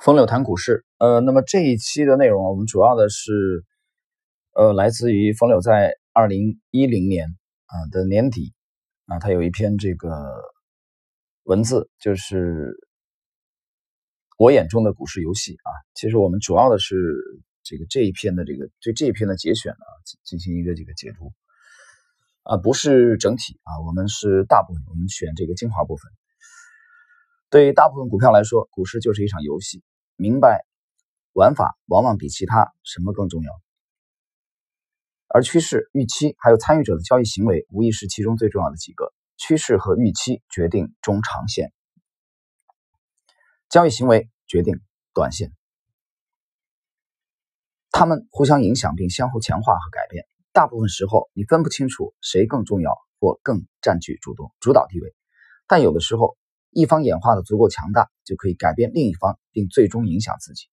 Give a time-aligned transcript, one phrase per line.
[0.00, 3.64] 风柳谈股市，呃，那么这一期的内容，我们主要的是，
[4.54, 7.26] 呃，来自于风柳在二零一零年
[7.66, 8.54] 啊的年底
[9.06, 10.08] 啊，他有一篇这个
[11.42, 12.76] 文字，就是
[14.36, 15.70] 我眼中的股市游戏啊。
[15.94, 16.94] 其实我们主要的是
[17.64, 19.84] 这个这一篇的这个对这一篇的节选呢
[20.22, 21.32] 进行一个这个解读
[22.44, 26.08] 啊，不是整体啊，我们是大部分，我们选这个精华部分。
[27.50, 29.82] 对于大部分股票来说，股市就是一场游戏。
[30.20, 30.66] 明白
[31.32, 33.52] 玩法往往比其他什么更重要，
[35.28, 39.14] 而趋势、预期还有参与者的交易行为，无疑是其中最重要的几个。
[39.36, 41.72] 趋势和预期决定中长线，
[43.68, 44.80] 交易行为决定
[45.14, 45.52] 短线，
[47.92, 50.26] 它们互相影响并相互强化和改变。
[50.52, 55.14] 大部分时候，你分不清楚谁更重要或更占据主动主导地位，
[55.68, 56.36] 但有的时候。
[56.70, 60.66] 一方演化的足够强大，就可以改变另一方，并最终影响自己。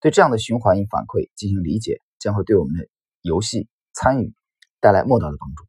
[0.00, 2.88] 对这样的循环与反馈进行理解，将会对我们的
[3.20, 4.34] 游戏参与
[4.80, 5.64] 带来莫大的帮助。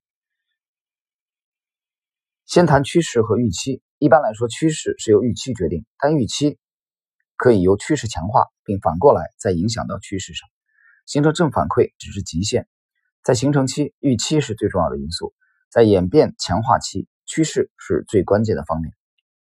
[2.45, 3.81] 先谈趋势和预期。
[3.99, 6.59] 一般来说，趋势是由预期决定，但预期
[7.37, 10.49] 可以由趋势强化，并反过来再影响到趋势上，
[11.05, 12.67] 形成正反馈只是极限。
[13.23, 15.33] 在形成期，预期是最重要的因素；
[15.69, 18.91] 在演变强化期，趋势是最关键的方面。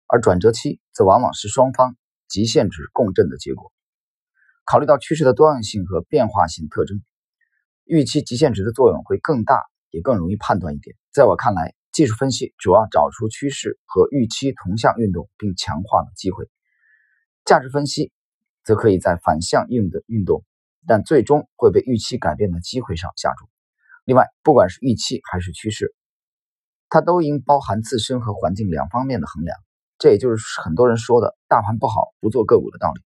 [0.07, 1.95] 而转折期则往往是双方
[2.27, 3.71] 极限值共振的结果。
[4.65, 7.03] 考虑到趋势的多样性和变化性特征，
[7.83, 10.95] 预期极限值的作用会更大，也更容易判断一点。
[11.11, 16.49] 在我看来，技术分析主要找出趋势和预期同向运动并强化的机会，
[17.45, 18.11] 价值分析
[18.63, 20.43] 则可以在反向运的运动，
[20.87, 23.47] 但最终会被预期改变的机会上下注。
[24.03, 25.93] 另外，不管是预期还是趋势，
[26.89, 29.57] 它都应包含自身和环境两方面的衡量。
[29.97, 33.01] 这也就是很多人说的“大盘不好，不做个股”的道理，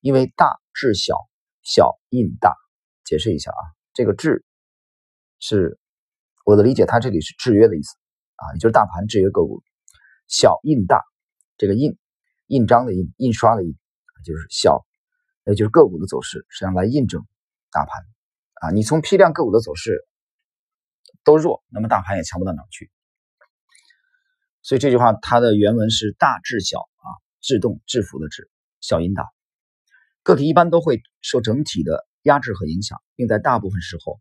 [0.00, 1.16] 因为大制小，
[1.62, 2.54] 小印大。
[3.04, 3.62] 解释一下啊，
[3.94, 4.44] 这个制
[5.40, 5.78] 是
[6.44, 7.96] 我的理解，它这里是制约的意思
[8.36, 9.62] 啊，也就是大盘制约个股。
[10.26, 11.02] 小印大，
[11.56, 11.96] 这个印
[12.48, 13.74] 印章的印，印刷的印，
[14.26, 14.84] 就是小，
[15.46, 17.24] 也就是个股的走势，实际上来印证
[17.70, 18.04] 大盘
[18.60, 18.70] 啊。
[18.72, 20.06] 你从批量个股的走势
[21.24, 22.90] 都弱，那么大盘也强不到哪去。
[24.62, 27.08] 所以这句话它的原文是大制小啊，
[27.40, 29.24] 制动制服的制，小引导。
[30.22, 34.20] 个体一般都会受整体的压制和影响，并在大部分时候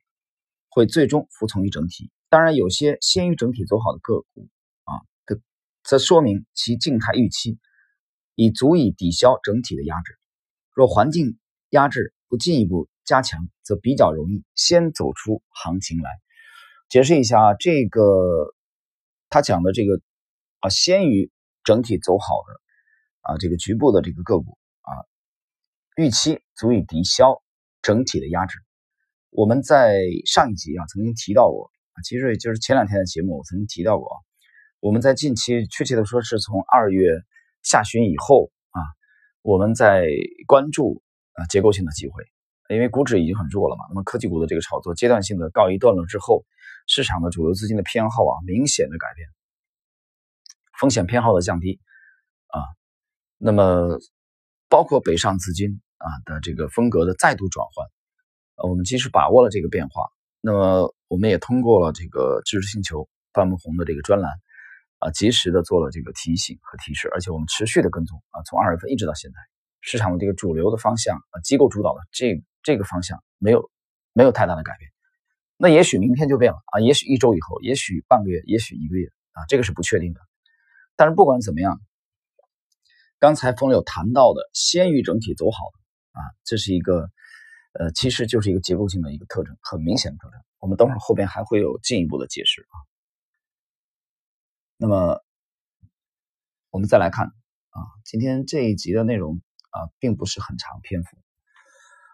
[0.70, 2.12] 会最终服从于整体。
[2.30, 4.48] 当然，有些先于整体走好的个股
[4.86, 5.04] 啊，
[5.84, 7.58] 则说明其静态预期
[8.36, 10.18] 已足以抵消整体的压制。
[10.72, 11.38] 若环境
[11.72, 16.10] 压制不进一步加强，则比较容易先走出行情来。
[16.88, 18.54] 解释一下，这个
[19.30, 20.00] 他讲的这个。
[20.60, 21.32] 啊，先于
[21.64, 22.54] 整体走好的
[23.22, 24.92] 啊，这个局部的这个个股啊，
[25.96, 27.42] 预期足以抵消
[27.82, 28.58] 整体的压制。
[29.30, 34.16] 我们在上一集啊曾经提到过啊，其实也就是前两天的节目我曾经提到过啊，
[34.80, 37.12] 我们在近期确切的说是从二月
[37.62, 38.80] 下旬以后啊，
[39.42, 40.08] 我们在
[40.48, 41.04] 关注
[41.34, 42.24] 啊结构性的机会，
[42.70, 46.46] 因为股指已经很弱了嘛，那么科技股的这个炒作阶段性的告一段落之后，
[46.88, 49.28] 市场的主流资金的偏好啊明显的改变。
[50.80, 51.80] 风险偏好的降低，
[52.48, 52.62] 啊，
[53.38, 54.00] 那么
[54.70, 60.04] 包括北上资金啊的这个风格的再度转换，我们及时把握了这个变化。
[60.40, 64.32] 那么我们也通过了这个知识星球范木红的这个专栏，
[65.00, 69.38] 啊，及时的做了这个提醒和提示，而且我们持续的跟踪啊，从二月份一直到现在，
[69.82, 73.70] 市场的这个主流的方向啊，机构主导的这这个方向没有
[74.14, 74.92] 没有太大的改变。
[75.58, 80.22] 那也许明天就变了啊，也许一周以后，也许半个月，也许一个月啊，这个是不确定的。
[80.98, 81.80] 但是不管怎么样，
[83.20, 85.72] 刚才风柳谈到的先于整体走好
[86.12, 87.10] 啊，这是一个
[87.74, 90.42] 呃，其实就是一个结构性的一个特征，很明显的特征。
[90.60, 92.76] 我们等会儿后边还会有进一步的解释啊。
[94.76, 95.22] 那么
[96.72, 101.18] 我们再来看啊，今天这一集的内容啊，并不是很长篇幅。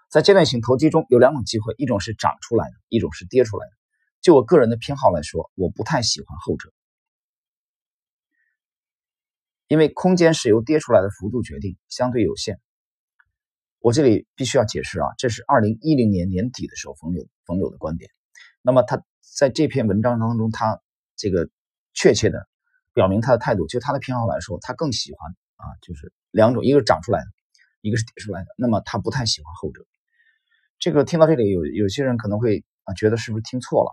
[0.10, 3.72] 在阶段性投机中有两种机会，一种是涨出来的，一种是跌出来的。
[4.22, 6.72] 就我个人的偏好来说，我不太喜欢后者。
[9.74, 12.60] 因为空间是由跌出来的幅度决定，相对有限。
[13.80, 18.12] 我这里必须要解释啊，这是二零一零年年底的时候冯柳冯柳的观点。
[18.62, 19.02] 那么他
[19.36, 20.80] 在这篇文章当中，他
[21.16, 21.50] 这个
[21.96, 22.48] 确切的
[22.94, 27.26] 表明他的态度，就他的偏好来说，他更喜欢啊，就是两种，一个是涨出来的，
[27.82, 28.50] 一个是跌出来的。
[28.60, 29.84] 那么他不太喜欢后者。
[30.78, 33.92] 这个听到这里，有有些人可能会啊，觉得是不是听错了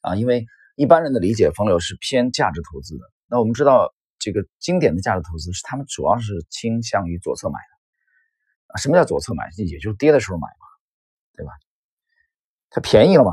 [0.00, 0.16] 啊？
[0.16, 0.44] 因为
[0.74, 3.04] 一般人的理解，冯柳是偏价值投资的。
[3.28, 3.94] 那我们知道。
[4.22, 9.50] 这个经典的价值投资是他们主要是倾向于左侧买的啊什么叫左侧买？
[9.56, 10.66] 也就是跌的时候买嘛，
[11.34, 11.50] 对吧？
[12.70, 13.32] 它便宜了嘛，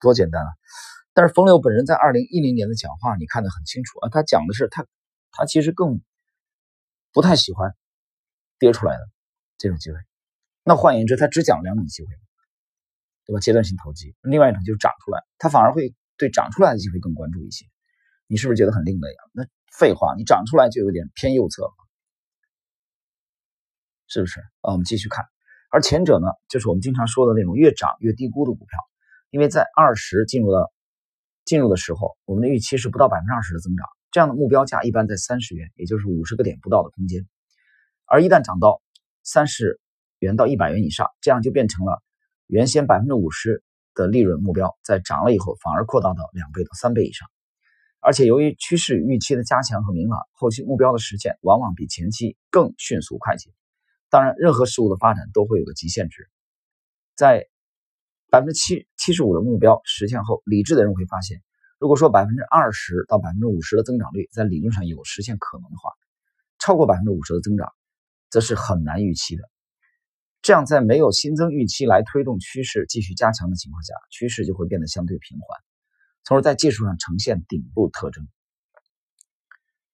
[0.00, 0.48] 多简单啊！
[1.12, 4.86] 但是冯柳本人在二零一零年的讲话，你看得很清楚啊，他讲的是他
[5.32, 6.00] 他其实更
[7.12, 7.74] 不太喜欢
[8.60, 9.02] 跌出来的
[9.58, 9.98] 这种机会。
[10.62, 12.08] 那换言之，他只讲两种机会，
[13.26, 13.40] 对吧？
[13.40, 17.66] 阶段性投机，另外一种就是涨出来，他反而会对涨出来的机会更关注一些。
[18.28, 19.22] 你是不是觉得很另类啊？
[19.32, 21.72] 那废话，你涨出来就有点偏右侧了，
[24.08, 24.40] 是不是？
[24.60, 25.24] 啊，我们继续看。
[25.70, 28.78] 而前者呢，就是我们经常说的那种越涨越低估的股票，
[29.30, 30.72] 因为在二十进入了
[31.44, 37.24] 进入的时候，我们的预期是不到百分之二十的增长，这样的目标价一般在三十元，也就是五十个点不到的空间。
[38.04, 38.82] 而一旦涨到
[39.22, 39.80] 三十
[40.18, 42.02] 元到一百元以上，这样就变成了
[42.48, 43.62] 原先百分之五十
[43.94, 47.28] 的利润目标，在涨了以后反而扩大到两倍到三倍以上。
[48.00, 53.50] 而且由于趋势预期的加强和明朗，后期目标的实现往往比前期更迅速快捷。
[54.08, 56.28] 当然，任何事物的发展都会有个极限值，
[57.14, 57.46] 在
[58.30, 61.42] 百分之七七十五的目标实现后，理智的人会发现，
[61.78, 65.90] 如果说百分之二十到百分之五十的增长率在理论上有实现可能的话，
[66.58, 67.68] 超过百分之五十的增长，
[68.30, 69.44] 则是很难预期的。
[70.42, 75.60] 这样，在没有新增预期来推动趋势继续加强的情况下，趋势就会变得相对平缓，
[76.24, 78.28] 从而在技术上呈现顶部特征。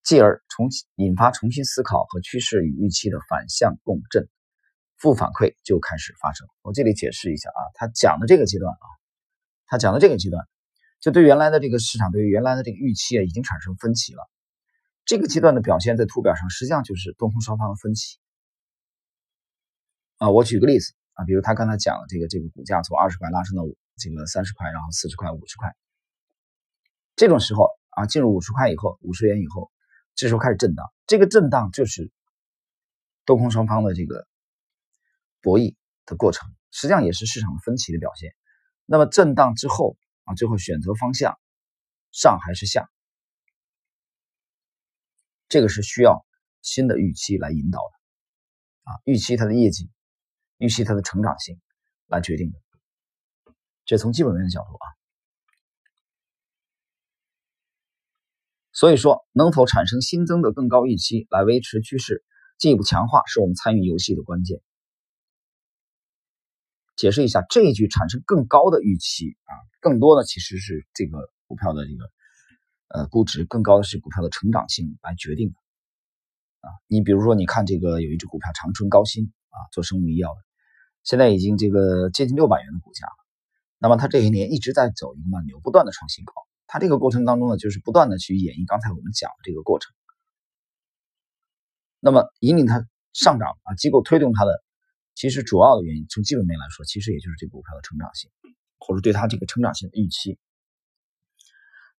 [0.02, 4.28] 继而重引发重新思考和趋势与预期的反向共振，
[4.98, 6.46] 负反馈就开始发生。
[6.62, 8.86] 我这里解释一下啊，他讲的这个阶段啊，
[9.66, 10.46] 他讲的这个阶段，
[11.00, 14.30] 就对原来的这个市场对于原来的这个预期啊，已经产生分歧了。
[15.04, 18.18] 这个阶段的表现在图表上实际上就是多空双方的分歧
[20.18, 20.30] 啊。
[20.30, 23.64] 我举个例子啊，比如他刚才讲的这个这个股价从二十块拉升到
[23.96, 25.74] 这个三十块，然后四十块、五十块，
[27.16, 29.72] 这种时候啊，进入五十块以后，五十元以后。
[30.18, 32.10] 这时候开始震荡，这个震荡就是
[33.26, 34.26] 多空双方的这个
[35.42, 35.74] 博弈
[36.06, 38.34] 的过程，实际上也是市场的分歧的表现。
[38.86, 41.38] 那么震荡之后啊，最后选择方向
[42.12, 42.88] 上还是下，
[45.50, 46.24] 这个是需要
[46.62, 49.90] 新的预期来引导的啊，预期它的业绩，
[50.56, 51.60] 预期它的成长性
[52.06, 52.58] 来决定的。
[53.84, 54.95] 这从基本面的角度啊。
[58.76, 62.22] 所以说，能否产生新增的更高预期来维持趋势，
[62.58, 64.60] 进一步强化，是我们参与游戏的关键。
[66.94, 72.10] 解释一下这一句产生更高的预期啊，更多的其实是这个股票的这个
[72.88, 75.54] 呃估值更高的是股票的成长性来决定的
[76.60, 76.68] 啊。
[76.86, 80.40] 你比如说，你看这个有一只股票长春高新啊，做生物医药的，
[81.02, 83.24] 现在已经这个接近六百元的股价了，
[83.78, 86.34] 那么它这些年一直在走一个慢牛，不断的创新高。
[86.66, 89.94] 它这个过程当中呢，就是不断的去演绎刚才我们讲的这个过程。
[92.00, 94.62] 那么引领它上涨啊，机构推动它的，
[95.14, 98.30] 其实主要的原因，从基本面来说，其实也就是这个股票的成长性，
[98.78, 100.38] 或者对它这个成长性的预期。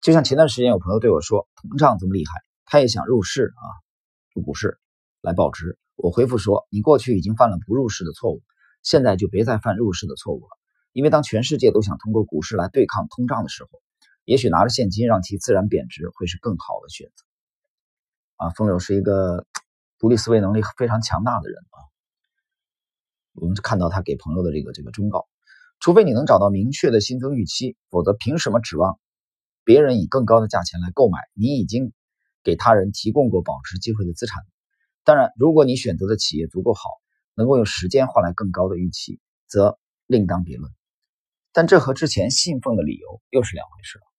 [0.00, 2.32] 就像前段时间有朋友对我说，通胀这么厉害，
[2.66, 3.64] 他也想入市啊，
[4.34, 4.78] 入股市
[5.22, 5.78] 来保值。
[5.96, 8.42] 我回复说，你过去已经犯了不入市的错误，
[8.82, 10.48] 现在就别再犯入市的错误了。
[10.92, 13.70] 因为当全世界都想通过股市来对抗通胀的时候，
[14.26, 17.24] 也许拿着现金让其自然贬值会是更好的选择。
[18.36, 19.46] 啊，风流是一个
[19.98, 21.78] 独立思维能力非常强大的人啊。
[23.32, 25.26] 我们看到他给朋友的这个这个忠告：，
[25.78, 28.98] 除非你能找到明确的新增预期，否则凭什么指望
[29.64, 31.92] 别人以更高的价钱来购买你已经
[32.42, 34.42] 给他人提供过保值机会的资产？
[35.04, 36.82] 当然，如果你选择的企业足够好，
[37.34, 40.72] 能够用时间换来更高的预期，则另当别论。
[41.52, 44.15] 但这和之前信奉的理由又是两回事了。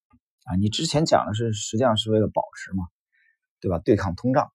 [0.48, 2.86] 啊，你之前讲的是实际上是为了保值嘛，
[3.60, 3.80] 对吧？
[3.80, 4.50] 对抗通胀。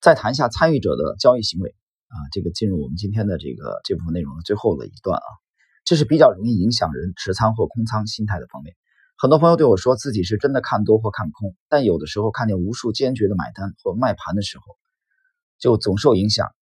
[0.00, 1.76] 再谈一下参与者的交易行为
[2.08, 5.28] 啊，这个进入我们今天的这个这部分内容的最后的一段啊，
[5.84, 8.74] 这是比较容易影响人持仓或空仓心态的方面。
[9.16, 14.64] 很多朋友对我说自己是真的看多或看空，但有的时候看见无数坚决的买单或卖盘的时候，
[15.58, 16.52] 就总受影响，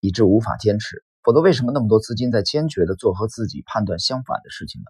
[0.00, 1.04] 以致无法坚持。
[1.22, 4.86] 否则，为什么那么多资金在坚决的做和自己判断相反的事情呢？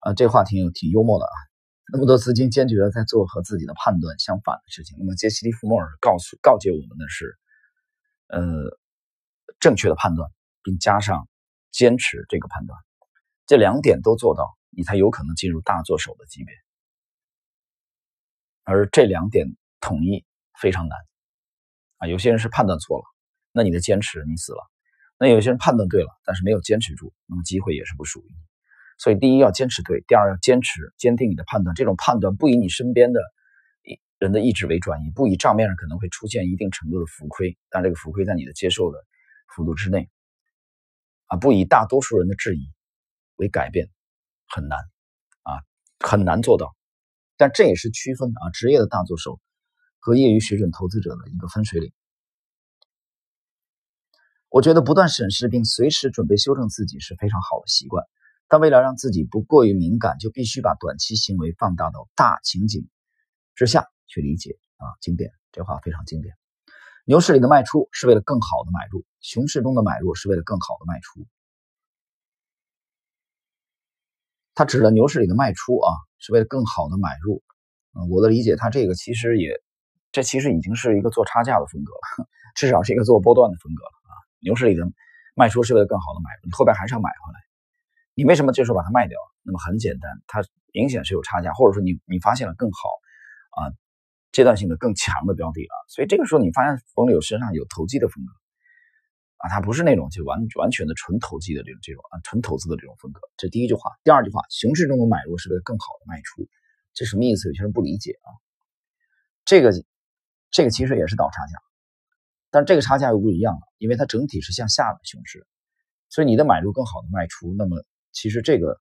[0.00, 1.36] 啊，这话挺挺幽默的啊！
[1.92, 4.96] 那么多资金坚决的在做和自己的判断相反的事情。
[4.98, 7.36] 那么杰西·利弗莫尔告诉告诫我们的是，
[8.28, 8.40] 呃，
[9.58, 10.30] 正确的判断，
[10.62, 11.28] 并加上
[11.72, 12.78] 坚持这个判断，
[13.46, 16.54] 这两点都做到，你才有可能进入大作手的级别。
[18.62, 20.24] 而这两点统一
[20.60, 20.98] 非常难
[21.98, 22.06] 啊！
[22.06, 23.04] 有些人是判断错了，
[23.52, 24.62] 那你的坚持你死了；
[25.18, 28.49] 那有些人判断对了，但是没有坚持住，那么机会也是不属于你。
[29.00, 31.74] 所以，第一要坚持对，第二要坚持坚定你的判断。
[31.74, 33.20] 这种判断不以你身边的
[34.18, 38.98] 人的意志为转移，不以账面上可能会出现一定程度的浮亏，但这个浮亏在你的接受的
[39.48, 40.10] 幅度之内，
[41.28, 42.70] 啊，不以大多数人的质疑
[43.36, 43.88] 为改变，
[44.46, 44.78] 很难，
[45.44, 45.64] 啊，
[45.98, 46.76] 很难做到。
[47.38, 49.40] 但这也是区分啊职业的大作手
[49.98, 51.90] 和业余水准投资者的一个分水岭。
[54.50, 58.04] 我觉得不断审视并随时准备修正自己是非常好的习惯，
[58.50, 62.86] 但为了让自己不过于敏感，就必须把短期行为放大到大情景
[63.54, 63.86] 之下。
[64.12, 66.34] 去理解啊，经典，这话非常经典。
[67.04, 71.24] 牛市里的卖出是为了更好的买入，熊市中的买入是为了更好的卖出。
[74.52, 77.40] 他指的牛市里的卖出啊，是为了更好的买入。
[77.94, 79.62] 嗯，我的理解，他这个其实也，
[80.10, 82.26] 这其实已经是一个做差价的风格了，
[82.58, 84.12] 至少是一个做波段的风格了啊。
[84.40, 84.84] 牛市里的
[85.36, 87.49] 卖出是为了更好的买入，你后边还是要买回来。
[88.20, 89.16] 你为什么这时候把它卖掉？
[89.40, 92.78] 那么很简单，它明显是有差价，或者说你你发现了更好
[93.56, 93.72] 啊。
[94.30, 98.32] 阶段性的更强的标的了，所以这个时候你发现冯柳身上有投机的风格
[99.38, 103.20] 啊，他不是那种就完完全的纯投机的这种这种啊纯投资的这种风格。
[103.38, 106.46] 这第一句话，第二句话，熊市中的买入是为了更好的卖出，
[106.92, 107.48] 这什么意思？
[107.48, 108.28] 有些人不理解啊。
[109.46, 109.72] 这个
[110.52, 111.58] 这个其实也是倒差价，
[112.52, 115.44] 但这个差价又不一样了，因为它整体是向下的熊市，
[116.08, 118.80] 所以你的买入更好的卖出，那么其实这个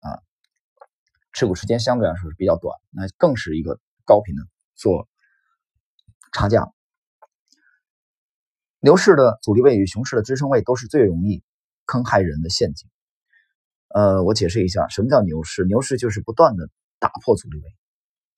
[0.00, 0.20] 啊
[1.32, 4.42] 持股时间相对来说是比较短，那更是一个高频的。
[4.76, 5.10] 做
[6.32, 6.72] 差价，
[8.78, 11.44] 牛市的阻力位与熊市的支撑位都是最容易
[11.84, 12.88] 坑害人的陷阱。
[13.88, 15.66] 呃，我解释一下，什么叫牛市？
[15.66, 17.76] 牛市就是不断的打破阻力位，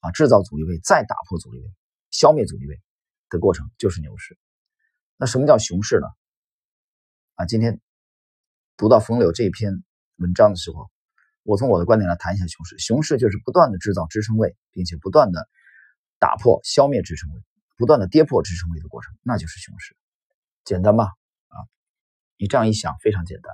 [0.00, 1.66] 啊，制造阻力位，再打破阻力位，
[2.10, 2.82] 消灭阻力位
[3.28, 4.36] 的过程就是牛市。
[5.16, 6.08] 那什么叫熊市呢？
[7.36, 7.80] 啊，今天
[8.76, 9.84] 读到冯柳这篇
[10.22, 10.88] 文章的时候，
[11.42, 12.78] 我从我的观点来谈一下熊市。
[12.78, 15.46] 熊市就是不断的制造支撑位，并且不断的。
[16.18, 17.42] 打破、消灭支撑位，
[17.76, 19.96] 不断的跌破支撑位的过程，那就是熊市，
[20.64, 21.06] 简单吧？
[21.48, 21.56] 啊，
[22.38, 23.52] 你这样一想，非常简单。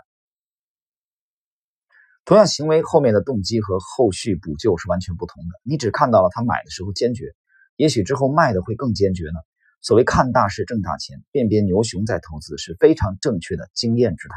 [2.26, 5.58] 同样行为后面的动机和后续补救是完全不同的。
[5.62, 7.34] 你只看到了他买的时候坚决，
[7.76, 9.40] 也许之后卖的会更坚决呢。
[9.80, 14.36] 所谓看大势挣大钱，辨别牛熊在投资是非常正确的经验之谈。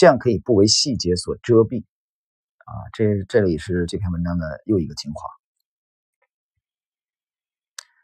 [0.00, 1.84] 这样可以不为细节所遮蔽。
[2.64, 5.20] 啊，这这里是这篇文章的又一个精华。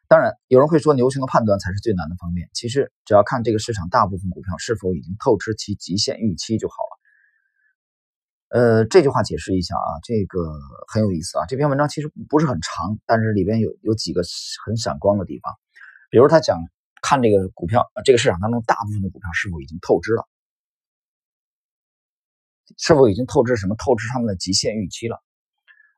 [0.07, 2.51] 当然，有人会说牛熊的判断才是最难的方面。
[2.53, 8.61] 其实，只要看这个市场大部分股票是否已经透支其极限预期就好了。
[8.61, 10.53] 呃，这句话解释一下啊，这个
[10.93, 11.47] 很有意思啊。
[11.47, 14.21] 这篇文章其实不是很长，但是里边有有几个
[14.67, 15.51] 很闪光的地方。
[16.11, 16.59] 比如他讲
[17.01, 20.29] 看这个股票，这个市场当中大部分的股票是否已经透支了，
[22.79, 23.75] 是否已经透支什么？
[23.77, 25.17] 透支他们的极限预期了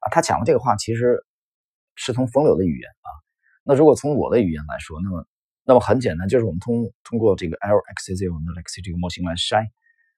[0.00, 0.08] 啊？
[0.10, 1.24] 他讲的这个话其实
[1.94, 3.10] 是从风流的语言啊。
[3.64, 5.26] 那如果从我的语言来说，那么
[5.64, 9.66] 那么很简单，就是我们通通过这个 LXZ 我们的 LXZ 这个模型来筛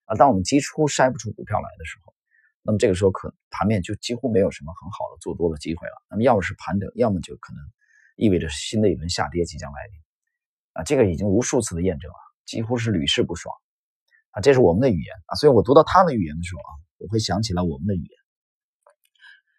[0.05, 2.15] 啊，当我们基初筛不出股票来的时候，
[2.63, 6.03] 那么这个时候可盘面就几乎没有什么很好的做多的机会了。
[6.11, 7.63] 那么要么是盘整，要么就可能
[8.17, 10.01] 意味着新的一轮下跌即将来临
[10.75, 13.53] 啊，这个已经无数次的验证了，几乎是屡试不爽
[14.31, 14.41] 啊。
[14.41, 18.19] 这是我们的语言啊，所以我读到他们的语言的时候啊，我会想起来我们的语言。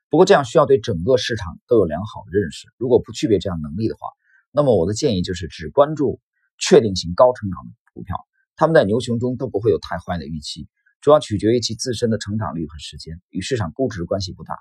[0.10, 2.68] 不过这样需要对整个市场都有良好的认识。
[2.78, 4.08] 如果不具备这样能力的话，
[4.52, 6.20] 那么我的建议就是只关注
[6.58, 8.18] 确定性高成长的股票，
[8.58, 10.68] 他们在牛熊中都不会有太坏的预期，
[11.00, 14.56] 主要取决于其自身的成长率和时间，与市场估值关系不大。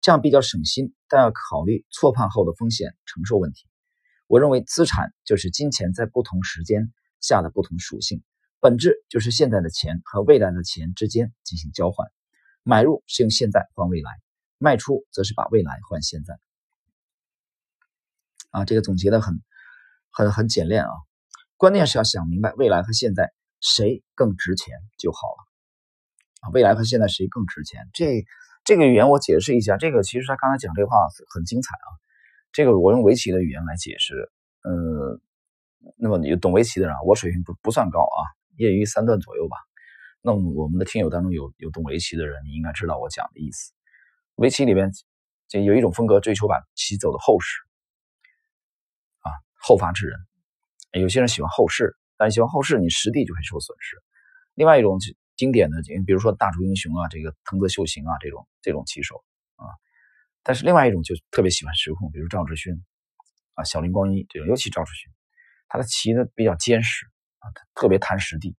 [0.00, 3.66] 这样比较省心，但要考虑错判后的风险承受问题。
[4.28, 8.22] 我认为资产就是金钱在不同时间下的不同属性，
[8.66, 12.10] 本质就是现在的钱和未来的钱之间进行交换，
[12.64, 14.10] 买入是用现在换未来。
[14.58, 16.36] 卖出则是把未来换现在，
[18.50, 19.40] 啊，这个总结的很
[20.10, 20.90] 很很简练啊。
[21.56, 25.46] 关键是要想明白未来和现在谁更值钱就好了，
[26.40, 27.88] 啊，未来和现在谁更值钱？
[27.92, 28.24] 这
[28.64, 30.96] 这个语言我解释一下，这个其实他刚才讲这话
[31.32, 31.88] 很精彩啊。
[32.50, 34.32] 这个我用围棋的语言来解释，
[34.62, 35.20] 呃，
[35.98, 38.18] 那么你懂围棋的人，我水平不不算高啊，
[38.56, 39.56] 业余三段左右吧。
[40.22, 43.72] 那我们的听友当中有有懂围棋的人，你应该知道我讲的意思。
[44.34, 44.90] 围棋里边
[45.48, 47.60] 就有一种风格，追求把棋走的厚实，
[49.20, 50.18] 啊，后发制人。
[51.00, 53.96] 有些人喜欢后势，但喜欢后势，你实地就会受损失。
[54.54, 54.98] 另外一种
[55.36, 59.22] 经典的，比如说大竹英雄啊，这个藤泽秀行啊，这种这种棋手
[59.56, 59.68] 啊。
[60.42, 62.82] 但是另外一种就特别喜欢实控，比如赵志勋
[63.54, 65.12] 啊，小林光一这种，尤其赵志勋，
[65.68, 67.06] 他的棋呢比较坚实
[67.74, 68.56] 特别贪实地。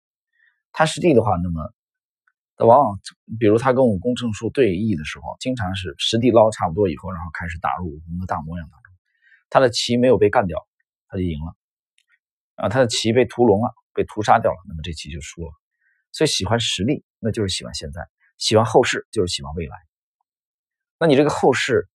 [0.72, 1.72] 贪实地的话，那么。
[2.58, 2.98] 那往往，
[3.38, 8.92] 比如他跟武功正书对弈的时候，经常是实地捞差不多以后，然后开始打入武功的大模样当中。
[9.50, 10.66] 他的棋没有被干掉，
[11.08, 11.54] 他就赢了。
[12.54, 15.52] 啊，他的棋被屠龙了，被屠杀掉了，那么这棋就输了。
[16.12, 18.00] 所以喜欢实力，那就是喜欢现在；
[18.38, 19.76] 喜欢后世，就是喜欢未来。
[20.98, 21.90] 那你这个后世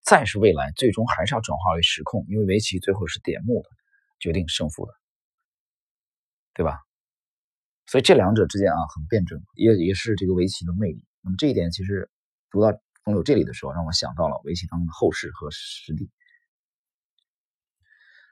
[0.00, 3.68] 再是未来，最终还是要转化为实控，因为围棋最后是点目的，
[4.18, 4.94] 决定胜负的，
[6.54, 6.78] 对吧？
[7.86, 11.04] 所以这两者之间啊，很辩证，也也是这个围棋的魅力。
[11.20, 12.10] 那么这一点，其实
[12.50, 12.72] 读到
[13.04, 16.10] 朋友这里的时候，让我想到了围棋当中的后世和实力。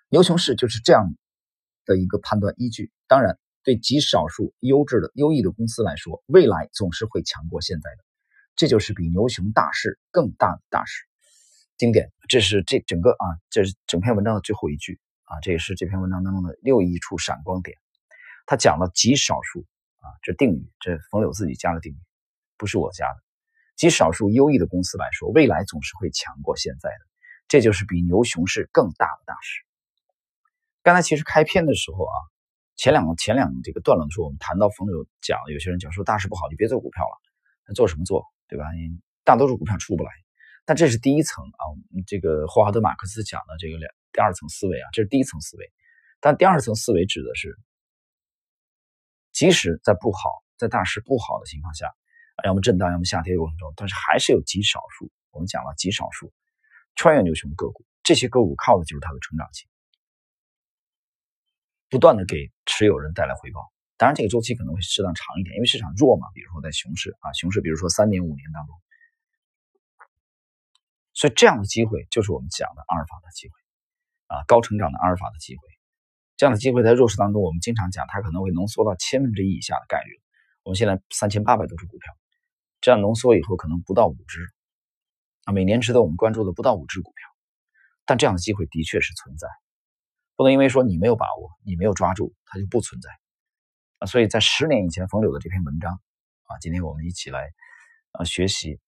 [0.09, 1.15] 牛熊市就是这样
[1.85, 2.91] 的一个判断依据。
[3.07, 8.05] 当然，对极少数优质的、优异的公司来说，未来总是会强过现在的。
[8.57, 11.05] 这就是比牛熊大势更大的大势。
[11.77, 17.77] 经典，这是这整个啊，这是整篇文章的最后一句啊，这也是这篇文章当中的又一处闪光点。
[18.51, 19.65] 他讲了极少数
[20.01, 21.99] 啊，这定语，这冯柳自己加的定语，
[22.59, 23.17] 不是我加的。
[23.77, 27.07] 极少数优异的公司来说，未来总是会强过现在的。
[27.47, 29.63] 这就是比牛熊市更大的大势。
[30.83, 32.17] 刚才其实开篇的时候啊，
[32.75, 37.23] 前两个前两这个段落的时候，我们谈到冯柳讲，有些人讲说大势不好，你别做股票了，
[37.69, 38.25] 那做什么做？
[38.49, 38.65] 对吧？
[38.73, 40.11] 你大多数股票出不来，
[40.65, 41.63] 但这是第一层啊。
[42.05, 45.71] 这个霍华德·马克思讲的这个两第二层思维啊，这是第一层思维。
[46.19, 47.57] 但第二层思维指的是，
[49.41, 51.91] 即使在不好、在大势不好的情况下，
[52.45, 55.11] 要么震荡，要么下跌的过程中，但是还是有极少数。
[55.31, 56.31] 我们讲了极少数
[56.95, 59.67] 穿越牛熊个股，这些个股靠的就是它的成长性，
[61.89, 63.73] 不断的给持有人带来回报。
[63.97, 66.27] 当然，这个周期可能会适当长一点，因为市场弱嘛。
[66.35, 68.77] 比如说在熊市啊，熊市，比如说三年、五年当中，
[71.15, 73.55] 所以这样的机会就是我们讲的阿尔法的机会
[74.27, 75.63] 啊，高成长的阿尔法的机会。
[76.41, 80.23] 这样的机会在弱势当中，我们经常讲，它可能会浓缩到千分之一以下的概率。
[80.63, 82.17] 我们现在三千八百多只股票，
[82.81, 84.39] 这样浓缩以后可能不到五只
[85.45, 87.29] 啊，每年值得我们关注的不到五只股票，
[88.07, 89.49] 但这样的机会的确是存在，
[90.35, 93.11] 不能因为说你没有把握，你没有抓住，它就不存在。
[93.99, 97.51] 啊，所以在十年以前，冯柳的这篇文章，啊，今天我们一起来，
[98.13, 98.81] 啊，学习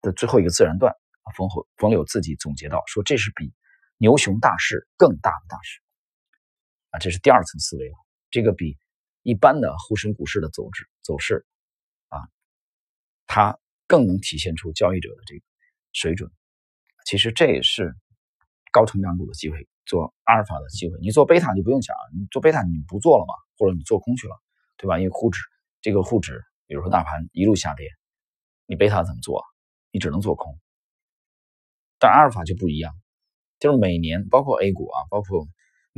[0.00, 3.52] 的最后一个自然段，啊，冯柳冯柳自己总结到说，这是比
[3.96, 5.80] 牛熊大势更大的大势，
[6.90, 7.94] 啊，这是第二层思维了，
[8.30, 8.78] 这个比
[9.22, 11.46] 一般的沪深股市的走势走势，
[12.08, 12.28] 啊，
[13.26, 15.44] 它更能体现出交易者的这个
[15.92, 16.30] 水准，
[17.04, 17.94] 其实这也是
[18.72, 19.68] 高成长股的机会。
[19.86, 24.38] 做阿尔法的机会，你做贝塔就不用讲，你做贝塔你不做了嘛，或者你做空去了，
[24.76, 24.98] 对吧？
[24.98, 25.40] 因为沪指
[25.80, 27.88] 这个沪指，比如说大盘一路下跌，
[28.66, 29.42] 你贝塔怎么做？
[29.90, 30.58] 你只能做空。
[31.98, 32.94] 但阿尔法就不一样，
[33.58, 35.48] 就是每年包括 A 股啊，包括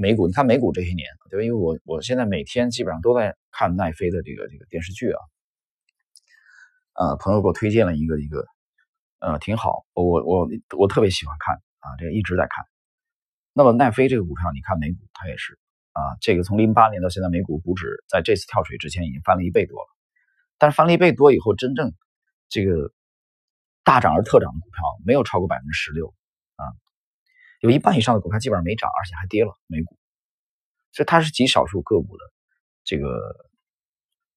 [0.00, 1.44] 美股，你看美股这些年，对吧？
[1.44, 5.20] 因为我我现在每天基本上都在看奈飞的这个这个电视剧啊，
[6.94, 8.46] 呃，朋友给我推荐了一个一个，
[9.18, 12.64] 呃，挺好，我我我特别喜欢看啊，这个一直在看。
[13.52, 15.58] 那么奈飞这个股票，你看美股它也是
[15.92, 19.88] 啊，这个从零八年到现在，美股股指在这次跳水之前已经翻了一倍多了。
[20.56, 21.92] 但是翻了一倍多以后，真正
[22.48, 22.90] 这个
[23.84, 26.14] 大涨而特涨的股票没有超过百分之十六，
[27.60, 29.56] 有一半以上的股票基本上没涨，而且还跌了。
[29.66, 29.96] 美股，
[30.92, 32.24] 所以它是极少数个股的
[32.84, 33.48] 这个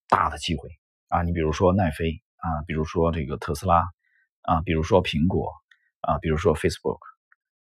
[0.07, 0.69] 大的机会
[1.07, 1.23] 啊。
[1.23, 3.83] 你比如说奈飞啊，比如说这个特斯拉
[4.41, 5.51] 啊，比如说苹果
[6.01, 6.99] 啊，比如说 Facebook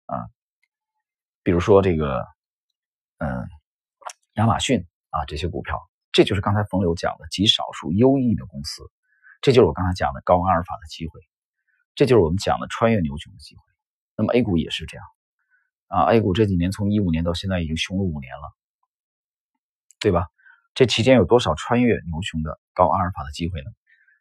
[0.07, 0.27] 啊。
[1.41, 2.27] 比如说这个，
[3.17, 3.47] 嗯，
[4.33, 8.83] 亚马逊啊，这些股票，这就是刚才冯柳讲的极少数优异的公司，
[9.41, 11.21] 这就是我刚才讲的高阿尔法的机会，
[11.95, 13.61] 这就是我们讲的穿越牛熊的机会。
[14.17, 15.05] 那么 A 股也是这样
[15.89, 18.55] 啊，A 股这几年从一五年到现在已经熊了五年了，
[19.99, 20.27] 对吧？
[20.73, 23.69] 这期间有多少穿越牛熊的高阿尔法的机会呢？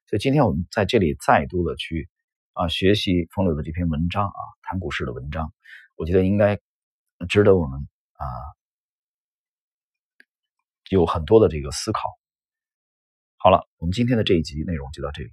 [0.07, 2.11] 所以今天我们在这里再度的去
[2.55, 5.53] 啊学习冯柳的这篇文章啊，谈股市的文章，
[5.95, 6.59] 我觉得应该。
[7.29, 7.81] 值得我们
[8.13, 8.25] 啊
[10.89, 12.01] 有很多的这个思考。
[13.39, 15.33] 好了，我们今天的这一集内容就到这里。